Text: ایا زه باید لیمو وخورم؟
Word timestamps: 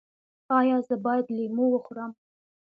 ایا 0.57 0.77
زه 0.87 0.95
باید 1.05 1.27
لیمو 1.37 1.65
وخورم؟ 1.69 2.11